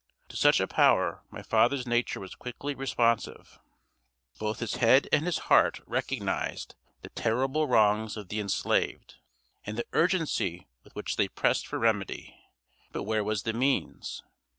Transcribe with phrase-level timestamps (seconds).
[0.29, 3.59] To such a power, my father's nature was quickly responsive.
[4.39, 9.17] Both his head and his heart recognized the terrible wrongs of the enslaved,
[9.63, 12.35] and the urgency with which they pressed for remedy;
[12.91, 14.23] but where was the means?